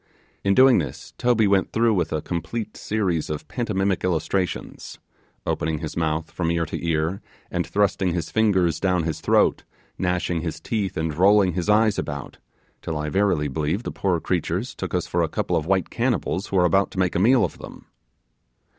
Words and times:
In 0.43 0.55
doing 0.55 0.79
this 0.79 1.13
Toby 1.19 1.45
went 1.45 1.71
through 1.71 1.93
with 1.93 2.11
a 2.11 2.23
complete 2.23 2.75
series 2.75 3.29
of 3.29 3.47
pantomimic 3.47 4.03
illustrations 4.03 4.97
opening 5.45 5.77
his 5.77 5.95
mouth 5.95 6.31
from 6.31 6.49
ear 6.51 6.65
to 6.65 6.83
ear, 6.83 7.21
and 7.51 7.67
thrusting 7.67 8.11
his 8.11 8.31
fingers 8.31 8.79
down 8.79 9.03
his 9.03 9.21
throat, 9.21 9.63
gnashing 9.99 10.41
his 10.41 10.59
teeth 10.59 10.97
and 10.97 11.13
rolling 11.13 11.53
his 11.53 11.69
eyes 11.69 11.99
about, 11.99 12.39
till 12.81 12.97
I 12.97 13.09
verily 13.09 13.47
believe 13.47 13.83
the 13.83 13.91
poor 13.91 14.19
creatures 14.19 14.73
took 14.73 14.95
us 14.95 15.05
for 15.05 15.21
a 15.21 15.29
couple 15.29 15.55
of 15.55 15.67
white 15.67 15.91
cannibals 15.91 16.47
who 16.47 16.55
were 16.55 16.65
about 16.65 16.89
to 16.93 16.99
make 16.99 17.13
a 17.13 17.19
meal 17.19 17.45
of 17.45 17.59
them. 17.59 17.85